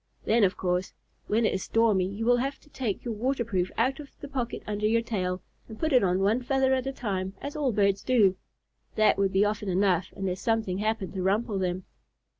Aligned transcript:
Then, 0.25 0.43
of 0.43 0.57
course, 0.57 0.95
when 1.27 1.45
it 1.45 1.53
is 1.53 1.61
stormy, 1.61 2.07
you 2.07 2.25
will 2.25 2.37
have 2.37 2.57
to 2.61 2.69
take 2.71 3.05
your 3.05 3.13
waterproof 3.13 3.69
out 3.77 3.99
of 3.99 4.09
the 4.19 4.27
pocket 4.27 4.63
under 4.65 4.87
your 4.87 5.03
tail, 5.03 5.43
and 5.67 5.77
put 5.77 5.93
it 5.93 6.03
on 6.03 6.21
one 6.21 6.41
feather 6.41 6.73
at 6.73 6.87
a 6.87 6.91
time, 6.91 7.33
as 7.39 7.55
all 7.55 7.71
birds 7.71 8.01
do. 8.01 8.35
That 8.95 9.19
would 9.19 9.31
be 9.31 9.45
often 9.45 9.69
enough 9.69 10.11
unless 10.15 10.41
something 10.41 10.79
happened 10.79 11.13
to 11.13 11.21
rumple 11.21 11.59
them." 11.59 11.83